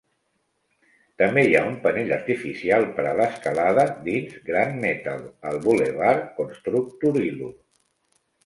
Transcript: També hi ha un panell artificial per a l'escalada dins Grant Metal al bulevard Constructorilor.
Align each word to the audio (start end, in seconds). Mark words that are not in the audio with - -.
També 1.21 1.41
hi 1.47 1.51
ha 1.57 1.61
un 1.71 1.75
panell 1.83 2.13
artificial 2.15 2.87
per 2.95 3.05
a 3.09 3.13
l'escalada 3.19 3.85
dins 4.09 4.33
Grant 4.49 4.73
Metal 4.87 5.23
al 5.51 5.63
bulevard 5.69 6.25
Constructorilor. 6.41 7.57